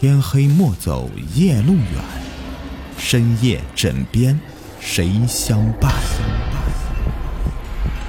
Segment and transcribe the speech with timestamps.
[0.00, 1.82] 天黑莫走夜路远，
[2.96, 4.38] 深夜枕边
[4.78, 5.92] 谁相伴？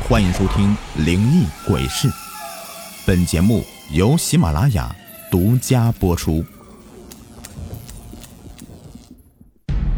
[0.08, 2.08] 欢迎收听《灵异鬼事》，
[3.08, 4.96] 本节目由喜马拉雅
[5.32, 6.46] 独家播出。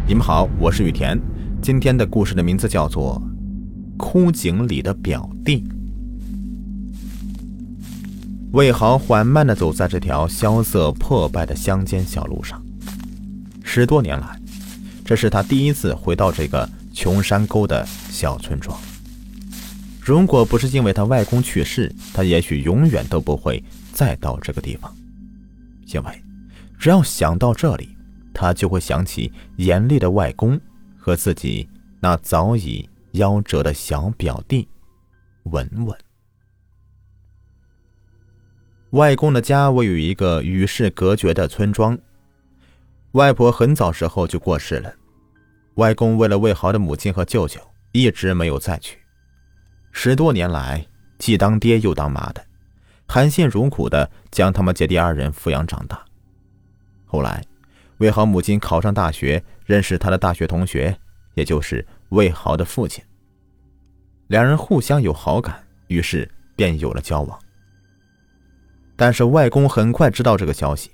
[0.08, 1.20] 你们好，我是雨田，
[1.62, 3.22] 今天的故事的名字叫做
[3.98, 5.58] 《枯井里的表弟》。
[8.52, 12.62] 魏豪缓慢的走在这条萧瑟破败的乡间小路上。
[13.64, 14.38] 十多年来，
[15.06, 18.78] 这是他第一次回到这个穷山沟的小村庄。
[20.02, 24.94] 如果不是因为他外公去世，他也许永远都不会再到这个地方。
[25.86, 26.24] 因为，
[26.78, 27.96] 只要想到这里，
[28.34, 30.60] 他就会想起严厉的外公
[30.98, 31.70] 和自己
[32.02, 34.68] 那早已夭折的小表弟
[35.44, 35.98] 文文。
[38.92, 41.98] 外公的家位于一个与世隔绝的村庄。
[43.14, 44.94] 外婆很早时候就过世了，
[45.76, 47.62] 外公为了魏豪的母亲和舅舅，
[47.94, 48.98] 一直没有再娶。
[49.94, 50.86] 十多年来，
[51.18, 52.46] 既当爹又当妈的，
[53.08, 56.04] 含辛茹苦的将他们姐弟二人抚养长大。
[57.06, 57.42] 后来，
[58.00, 60.94] 魏豪母亲考上大学，认识他的大学同学，
[61.36, 63.02] 也就是魏豪的父亲。
[64.28, 67.40] 两人互相有好感，于是便有了交往。
[69.02, 70.92] 但是外公很快知道这个消息，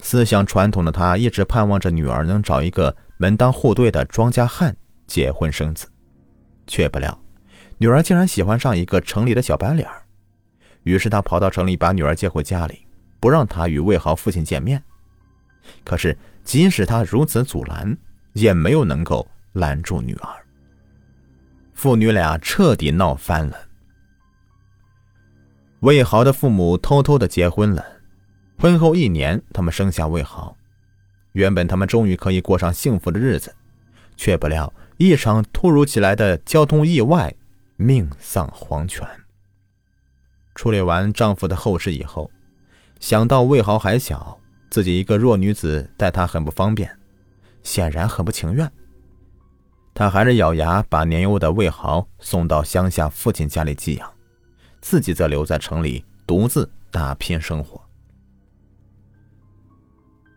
[0.00, 5.88] 思想传统的他一直盼望着女儿能找一个门当户对的庄稼汉结婚生子，
[6.66, 7.18] 却不料
[7.78, 9.88] 女儿竟然喜欢上一个城里的小白脸
[10.82, 12.86] 于是他跑到城里把女儿接回家里，
[13.18, 14.82] 不让她与魏豪父亲见面。
[15.84, 17.96] 可是即使他如此阻拦，
[18.34, 20.28] 也没有能够拦住女儿。
[21.72, 23.56] 父女俩彻底闹翻了。
[25.82, 27.84] 魏豪的父母偷偷的结婚了，
[28.56, 30.56] 婚后一年，他们生下魏豪。
[31.32, 33.52] 原本他们终于可以过上幸福的日子，
[34.16, 37.34] 却不料一场突如其来的交通意外，
[37.76, 39.04] 命丧黄泉。
[40.54, 42.30] 处理完丈夫的后事以后，
[43.00, 44.38] 想到魏豪还小，
[44.70, 46.96] 自己一个弱女子带他很不方便，
[47.64, 48.70] 显然很不情愿。
[49.92, 54.08] 她还是咬牙把年幼的魏豪送到乡下父亲家里寄养。
[54.82, 57.80] 自己则留在城里独自打拼生活。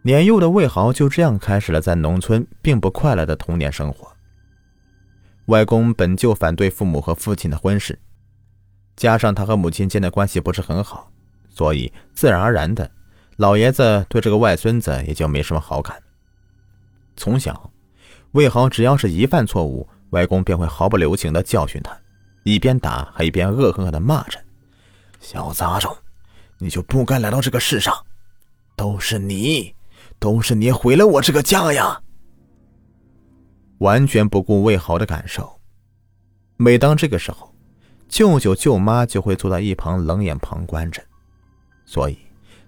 [0.04, 4.08] 年幼的魏豪就这样开始了在农村并不快乐的童年生活。
[5.48, 8.00] 外公本就反对父母和父亲的婚事，
[8.96, 11.12] 加上他和母亲间的关系不是很好，
[11.50, 12.90] 所以自然而然的，
[13.38, 16.02] 老爷子对这个外孙子也就没什么好感。
[17.16, 17.72] 从小，
[18.32, 21.98] 魏豪只要是一犯错误，外公便会毫不留情的教训他。
[22.46, 24.40] 一边打还一边恶狠狠的骂着
[25.20, 25.98] ：“小杂种，
[26.60, 27.92] 你就不该来到这个世上，
[28.76, 29.74] 都是你，
[30.20, 32.00] 都是你毁了我这个家呀！”
[33.80, 35.60] 完全不顾魏豪的感受。
[36.56, 37.52] 每当这个时候，
[38.08, 41.04] 舅舅舅妈就会坐在一旁冷眼旁观着。
[41.84, 42.16] 所以，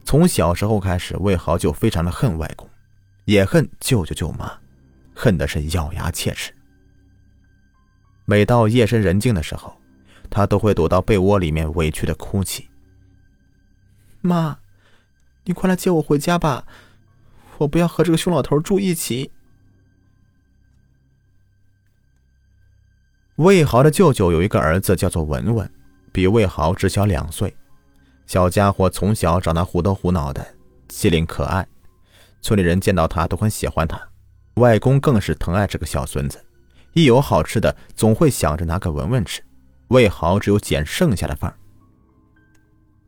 [0.03, 2.67] 从小时候开始，魏豪就非常的恨外公，
[3.25, 4.51] 也恨舅舅舅妈，
[5.13, 6.51] 恨的是咬牙切齿。
[8.29, 9.73] 每到夜深人静的时候，
[10.29, 12.69] 他都会躲到被窝里面委屈的哭泣。
[14.19, 14.59] 妈，
[15.45, 16.66] 你快来接我回家吧，
[17.57, 19.31] 我不要和这个凶老头住一起。
[23.37, 25.71] 魏豪的舅舅有一个儿子叫做文文，
[26.11, 27.55] 比魏豪只小两岁。
[28.25, 30.45] 小家伙从小长得虎头虎脑的，
[30.89, 31.66] 机灵可爱，
[32.41, 33.97] 村里人见到他都很喜欢他，
[34.55, 36.43] 外公更是疼爱这个小孙子。
[36.97, 39.44] 一有好吃的，总会想着拿给文文吃。
[39.90, 41.56] 魏豪只有捡剩下的饭。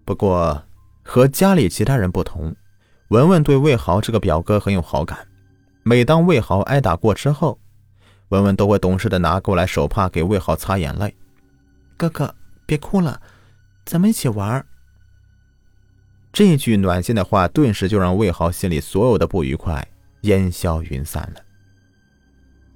[0.05, 0.63] 不过，
[1.01, 2.55] 和家里其他人不同，
[3.07, 5.17] 文文对魏豪这个表哥很有好感。
[5.81, 7.59] 每当魏豪挨打过之后，
[8.27, 11.17] 文文都会懂事的拿过来手帕给魏豪擦眼泪。
[11.97, 12.35] 哥哥，
[12.67, 13.19] 别哭了，
[13.87, 14.63] 咱们一起玩。
[16.31, 19.87] 这句暖心的话，顿时就让魏豪心里所有的不愉快
[20.21, 21.41] 烟消云散了。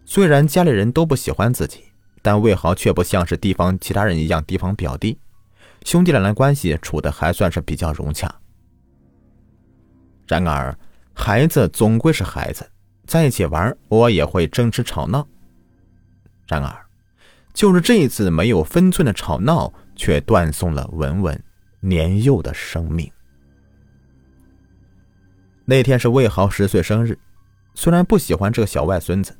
[0.05, 1.85] 虽然家里人都不喜欢自己，
[2.21, 5.17] 但魏豪却不像是地方其他人一样提防表弟，
[5.85, 8.33] 兄弟俩的关系处的还算是比较融洽。
[10.27, 10.77] 然而，
[11.13, 12.69] 孩子总归是孩子，
[13.05, 15.25] 在一起玩偶尔也会争执吵闹。
[16.47, 16.85] 然而，
[17.53, 21.43] 就是这一次没有分寸的吵闹，却断送了文文
[21.79, 23.09] 年幼的生命。
[25.65, 27.17] 那天是魏豪十岁生日，
[27.73, 29.33] 虽然不喜欢这个小外孙子。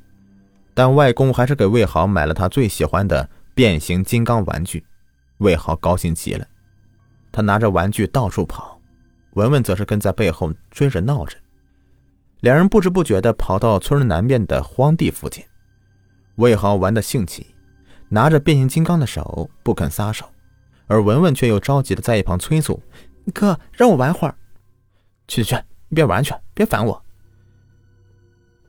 [0.74, 4.84] 但外公还是给魏豪买了他最喜欢的变形金刚玩具，
[5.38, 6.46] 魏豪高兴极了，
[7.32, 8.80] 他拿着玩具到处跑，
[9.34, 11.38] 文文则是跟在背后追着闹着。
[12.40, 15.44] 两人不知不觉地跑到村南边的荒地附近。
[16.36, 17.56] 魏豪玩的兴起，
[18.10, 20.26] 拿着变形金刚的手不肯撒手，
[20.88, 22.82] 而文文却又着急的在一旁催促
[23.34, 24.36] ：“哥，让我玩会儿。
[25.28, 27.02] ”“去去去，你别玩去，别烦我。”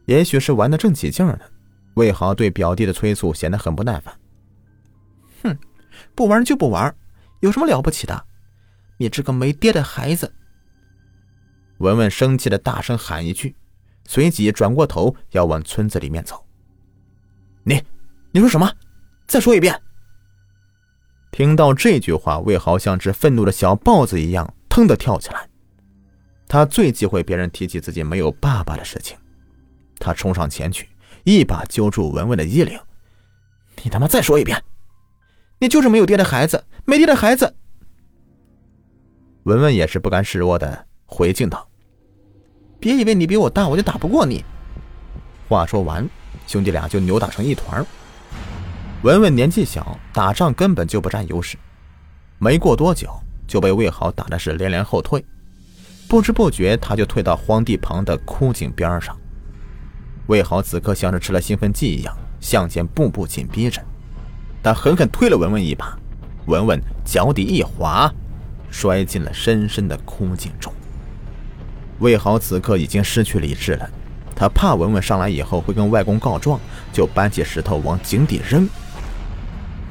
[0.07, 1.41] 也许是玩的正起劲呢，
[1.95, 4.15] 魏豪对表弟的催促显得很不耐烦。
[5.43, 5.59] “哼，
[6.15, 6.95] 不玩就不玩，
[7.41, 8.27] 有什么了不起的？
[8.99, 10.33] 你这个没爹的孩子！”
[11.79, 13.55] 文文生气的大声喊一句，
[14.07, 16.45] 随即转过头要往村子里面走。
[17.65, 17.83] 你，
[18.31, 18.71] 你说什么？
[19.27, 19.81] 再说一遍。
[21.33, 25.49] 听到这句话，魏豪像只愤怒的小豹子一样，腾的跳起来。
[26.47, 29.19] 他最忌讳别人提起自己没有爸爸的事情。
[29.99, 30.89] 他冲上前去，
[31.25, 32.79] 一把揪住文文的衣领
[33.83, 34.63] ：“你他妈再说一遍！
[35.59, 37.55] 你就是没有爹的孩子，没爹的孩子！”
[39.45, 41.67] 文文也是不甘示弱的回敬道
[42.81, 44.45] ：“别以为你比我大，我就打不过你。”
[45.49, 46.09] 话说完。
[46.47, 47.83] 兄弟俩就扭打成一团。
[49.03, 51.57] 文文年纪小，打仗根本就不占优势，
[52.39, 53.09] 没过多久
[53.47, 55.25] 就被魏豪打的是连连后退。
[56.07, 59.19] 不知不觉，他就退到荒地旁的枯井边上。
[60.27, 63.83] 魏豪此刻像是吃了兴奋剂一样，向前步步紧逼着。
[64.63, 65.99] 他狠狠推了文文一把，
[66.47, 68.11] 文文脚底一滑，
[68.71, 70.73] 摔进了深深的枯井中。
[71.99, 73.89] 魏豪此刻已经失去理智了。
[74.37, 76.59] 他怕文文上来以后会跟外公告状，
[76.93, 78.69] 就搬起石头往井底扔，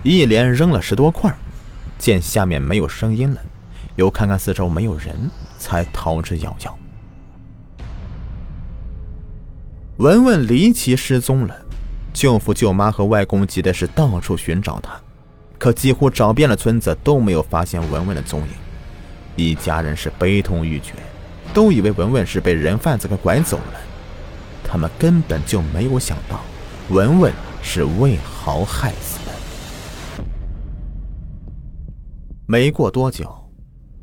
[0.03, 1.33] 一连扔了十多块，
[1.97, 3.39] 见下面没有声音了，
[3.95, 6.73] 又看看四周没有人，才逃之夭夭。
[9.97, 11.55] 文文离奇失踪了，
[12.13, 14.99] 舅父舅妈和外公急的是到处寻找他，
[15.59, 18.47] 可几乎找遍了村子都没有发现文文的踪影，
[19.35, 20.93] 一家人是悲痛欲绝，
[21.53, 23.79] 都以为文文是被人贩子给拐走了。
[24.63, 26.41] 他们根本就没有想到，
[26.89, 27.31] 文文
[27.61, 30.25] 是魏豪害死的。
[32.47, 33.31] 没过多久，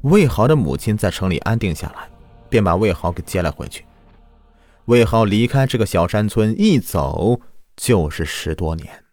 [0.03, 2.09] 魏豪的母亲在城里安定下来，
[2.49, 3.85] 便把魏豪给接了回去。
[4.87, 7.41] 魏豪离开这个小山村，一走
[7.77, 9.05] 就是十多年。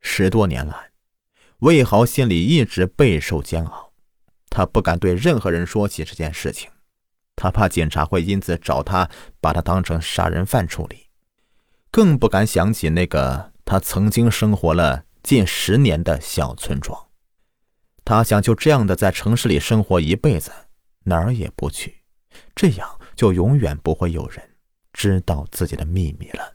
[0.00, 0.90] 十多年来，
[1.58, 3.92] 魏豪心里一直备受煎熬，
[4.48, 6.70] 他不敢对任何人说起这件事情。
[7.36, 9.08] 他怕警察会因此找他，
[9.40, 11.06] 把他当成杀人犯处理，
[11.90, 17.08] 更不敢想起那个他曾经生活了近十年的小村庄。
[18.04, 20.50] 他想就这样的在城市里生活一辈子，
[21.04, 22.02] 哪儿也不去，
[22.56, 24.40] 这样就永远不会有人
[24.92, 26.54] 知道自己的秘密了。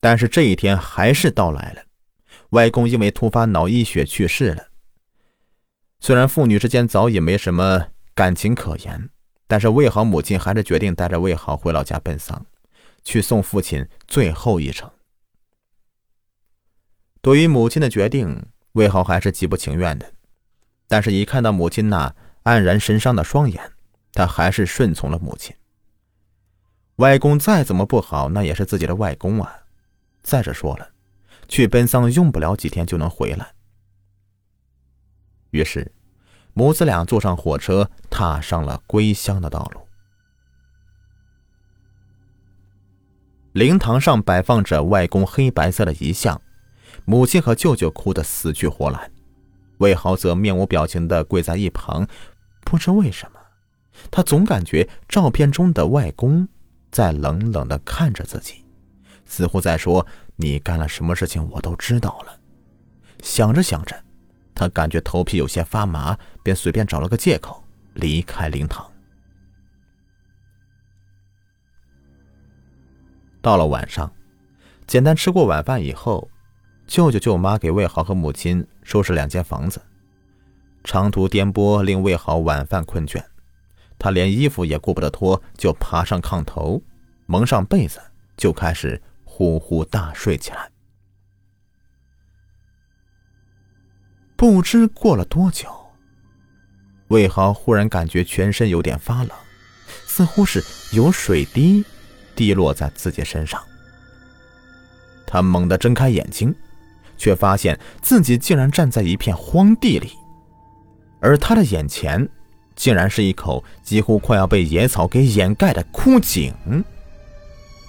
[0.00, 1.82] 但是这一天还是到来了，
[2.48, 4.68] 外公因为突发脑溢血去世了。
[6.00, 7.88] 虽然父女之间早已没什么。
[8.16, 9.10] 感情可言，
[9.48, 12.46] 但是魏豪母亲还是决定带着魏豪回老家奔丧，
[13.02, 14.88] 去送父亲最后一程。
[17.20, 20.12] 对于母亲的决定，魏豪还是极不情愿的，
[20.86, 22.14] 但是，一看到母亲那
[22.44, 23.72] 黯然神伤的双眼，
[24.14, 25.54] 他还是顺从了母亲。
[26.96, 29.54] 外公再怎么不好，那也是自己的外公啊。
[30.22, 30.88] 再者说了，
[31.48, 33.52] 去奔丧用不了几天就能回来。
[35.50, 35.92] 于是。
[36.56, 39.80] 母子俩坐上火车，踏上了归乡的道路。
[43.54, 46.40] 灵堂上摆放着外公黑白色的遗像，
[47.04, 49.10] 母亲和舅舅哭得死去活来，
[49.78, 52.06] 魏豪则面无表情的跪在一旁。
[52.60, 53.33] 不知为什么，
[54.10, 56.46] 他总感觉照片中的外公
[56.90, 58.64] 在冷冷的看着自己，
[59.26, 62.38] 似乎在说：“你干了什么事情，我都知道了。”
[63.22, 63.94] 想着想着。
[64.56, 68.88] 他感觉头皮有些发麻，便随便找了个借口离开灵堂。
[73.42, 74.12] 到了晚上，
[74.86, 76.30] 简单吃过晚饭以后，
[76.86, 79.82] 舅舅舅妈给魏豪和母亲收拾两间房子。
[80.84, 83.20] 长途颠簸令魏豪晚饭困倦，
[83.98, 86.82] 他连衣服也顾不得脱，就爬上炕头，
[87.26, 88.00] 蒙上被子，
[88.36, 90.70] 就开始呼呼大睡起来。
[94.36, 95.68] 不知过了多久，
[97.08, 99.30] 魏豪忽然感觉全身有点发冷，
[100.06, 100.62] 似乎是
[100.94, 101.84] 有水滴
[102.34, 103.62] 滴落在自己身上。
[105.26, 106.54] 他猛地睁开眼睛，
[107.16, 110.12] 却发现自己竟然站在一片荒地里，
[111.20, 112.28] 而他的眼前
[112.76, 116.54] 竟然是一口几乎快要被野草给掩盖的枯井。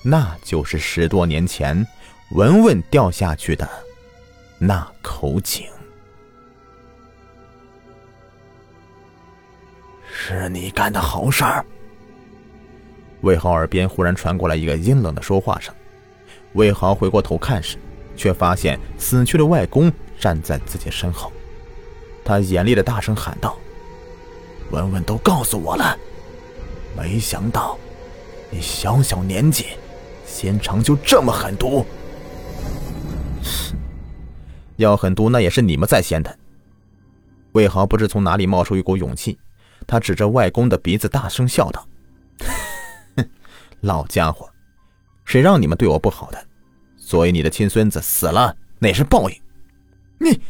[0.04, 1.86] 那就是十多年前
[2.32, 3.68] 文文掉下去的
[4.60, 5.66] 那口井。
[10.12, 11.66] 是你干的好事儿。
[13.22, 15.74] 魏豪耳边忽然传过来一个阴冷的说话声。
[16.54, 17.78] 魏豪回过头看时，
[18.16, 21.32] 却发现死去的外公站在自己身后。
[22.24, 23.58] 他严厉的大声喊道
[24.72, 25.98] ：“文文都告诉我了，
[26.98, 27.78] 没想到
[28.50, 29.68] 你小小年纪，
[30.26, 31.86] 心肠就这么狠毒。
[34.78, 36.38] 要狠毒，那也是你们在先的。”
[37.54, 39.40] 魏豪不知从哪里冒出一股勇气，
[39.88, 41.88] 他指着外公的鼻子大声笑道
[43.82, 44.50] ：“老家伙，
[45.24, 46.46] 谁让你们对我不好的？
[46.98, 49.42] 所以你的亲孙子死了，那是报应。
[50.18, 50.42] 你，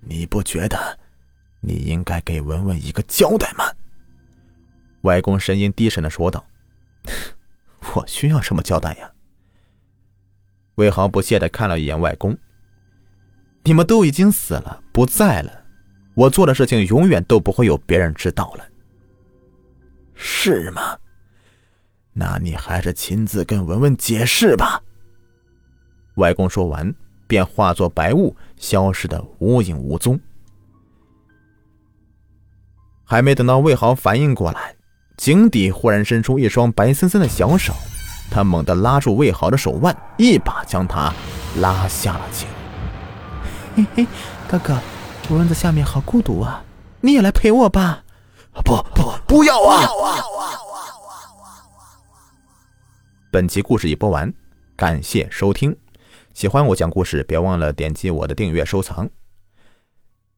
[0.00, 0.97] 你不觉得
[1.60, 3.64] 你应该给文文一个交代吗？”
[5.02, 6.44] 外公声音低沉的说道
[7.94, 9.12] ：“我需要什么交代呀？”
[10.76, 12.36] 魏豪不屑的看了一眼外公
[13.64, 15.64] ：“你们都已经死了，不在了。”
[16.14, 18.68] 我做的事情永远都不会有别人知道了，
[20.16, 20.98] 是吗？
[22.12, 24.82] 那你还是亲自跟文文解释吧。
[26.16, 26.92] 外公说完，
[27.28, 30.18] 便化作白雾，消失的无影无踪。
[33.10, 34.76] 还没等到魏豪反应过来，
[35.16, 37.72] 井底忽然伸出一双白森森的小手，
[38.30, 41.10] 他猛地拉住魏豪的手腕，一把将他
[41.56, 42.46] 拉下了井。
[43.74, 44.06] 嘿嘿，
[44.46, 44.78] 哥哥。
[45.26, 46.62] 主人在下面好孤独啊，
[47.00, 48.02] 你也来陪我吧！
[48.64, 49.88] 不不不要啊！
[53.30, 54.32] 本集故事已播完，
[54.76, 55.74] 感谢收听。
[56.34, 59.08] 喜欢我讲故事，别忘了点击我的订阅收藏。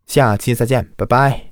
[0.06, 1.49] 下期再见，拜拜。